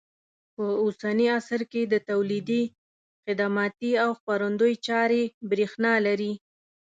په 0.55 0.65
اوسني 0.83 1.25
عصر 1.37 1.61
کې 1.71 1.81
د 1.87 1.95
تولیدي، 2.09 2.63
خدماتي 3.25 3.91
او 4.03 4.09
خپرندوی 4.19 4.73
چارې 4.87 5.21
برېښنا 5.49 5.93
لري. 6.07 6.33